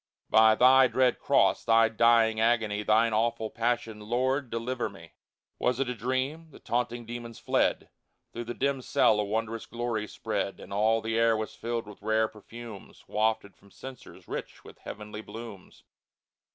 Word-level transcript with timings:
"By 0.31 0.55
Thy 0.55 0.87
dread 0.87 1.19
cross. 1.19 1.63
Thy 1.63 1.87
dying 1.87 2.39
agony. 2.39 2.81
Thine 2.81 3.13
awful 3.13 3.51
passion. 3.51 3.99
Lord, 3.99 4.49
deliver 4.49 4.89
me!" 4.89 5.13
Was 5.59 5.79
it 5.79 5.89
a 5.89 5.93
dream? 5.93 6.49
The 6.49 6.57
taunting 6.57 7.05
demons 7.05 7.37
fled; 7.37 7.87
Through 8.33 8.45
the 8.45 8.55
dim 8.55 8.81
cell 8.81 9.19
a 9.19 9.23
wondrous 9.23 9.67
glory 9.67 10.07
spread; 10.07 10.59
And 10.59 10.73
all 10.73 11.01
the 11.01 11.19
air 11.19 11.37
was 11.37 11.53
filled 11.53 11.85
with 11.85 12.01
rare 12.01 12.27
perfumes 12.27 13.07
Wafted 13.07 13.55
from 13.55 13.69
censers 13.69 14.27
rich 14.27 14.63
with 14.63 14.79
heavenly 14.79 15.21
blooms. 15.21 15.83